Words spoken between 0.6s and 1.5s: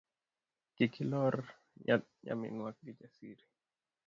Kiki lor